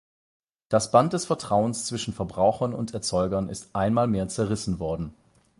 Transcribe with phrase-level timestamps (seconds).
[0.67, 5.13] Das Band des Vertrauens zwischen Verbrauchern und Erzeugern ist einmal mehr zerrissen worden.